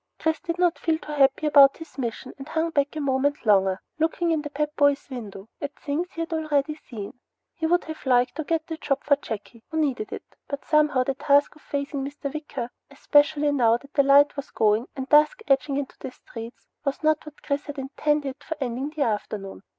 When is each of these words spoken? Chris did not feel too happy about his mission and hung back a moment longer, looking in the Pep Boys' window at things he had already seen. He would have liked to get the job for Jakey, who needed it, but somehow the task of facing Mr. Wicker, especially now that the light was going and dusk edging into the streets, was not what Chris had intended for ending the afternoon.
Chris 0.17 0.39
did 0.39 0.57
not 0.57 0.79
feel 0.79 0.97
too 0.97 1.11
happy 1.11 1.45
about 1.45 1.77
his 1.77 1.95
mission 1.99 2.33
and 2.39 2.49
hung 2.49 2.71
back 2.71 2.95
a 2.95 2.99
moment 2.99 3.45
longer, 3.45 3.79
looking 3.99 4.31
in 4.31 4.41
the 4.41 4.49
Pep 4.49 4.75
Boys' 4.75 5.07
window 5.11 5.47
at 5.61 5.75
things 5.75 6.09
he 6.13 6.21
had 6.21 6.33
already 6.33 6.73
seen. 6.73 7.19
He 7.53 7.67
would 7.67 7.83
have 7.83 8.03
liked 8.07 8.33
to 8.37 8.43
get 8.43 8.65
the 8.65 8.77
job 8.77 9.03
for 9.03 9.15
Jakey, 9.17 9.63
who 9.69 9.77
needed 9.77 10.11
it, 10.11 10.23
but 10.47 10.65
somehow 10.65 11.03
the 11.03 11.13
task 11.13 11.55
of 11.55 11.61
facing 11.61 12.03
Mr. 12.03 12.33
Wicker, 12.33 12.71
especially 12.89 13.51
now 13.51 13.77
that 13.77 13.93
the 13.93 14.01
light 14.01 14.35
was 14.35 14.49
going 14.49 14.87
and 14.95 15.07
dusk 15.07 15.41
edging 15.47 15.77
into 15.77 15.95
the 15.99 16.09
streets, 16.09 16.65
was 16.83 17.03
not 17.03 17.23
what 17.27 17.43
Chris 17.43 17.67
had 17.67 17.77
intended 17.77 18.37
for 18.43 18.57
ending 18.59 18.89
the 18.89 19.03
afternoon. 19.03 19.61